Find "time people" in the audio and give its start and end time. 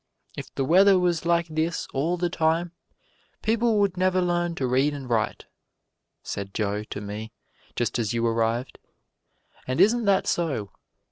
2.27-3.77